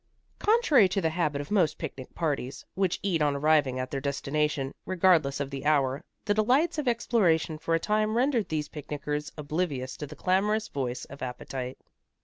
Contrary 0.39 0.89
to 0.89 0.99
the 0.99 1.11
habit 1.11 1.39
of 1.41 1.51
most 1.51 1.77
picnic 1.77 2.15
parties, 2.15 2.65
which 2.73 2.99
eat 3.03 3.21
on 3.21 3.35
arriving 3.35 3.77
at 3.77 3.91
their 3.91 4.01
destination, 4.01 4.73
regardless 4.83 5.39
of 5.39 5.51
the 5.51 5.63
hour, 5.63 6.03
the 6.25 6.33
delights 6.33 6.79
of 6.79 6.87
exploration 6.87 7.55
for 7.59 7.75
a 7.75 7.79
time 7.79 8.17
rendered 8.17 8.49
these 8.49 8.67
picnickers 8.67 9.31
oblivious 9.37 9.95
to 9.95 10.07
the 10.07 10.15
clamorous 10.15 10.67
voice 10.69 11.05
of 11.05 11.21
appetite. 11.21 11.77